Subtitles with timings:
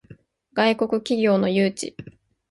[0.53, 1.95] 外国企業の誘致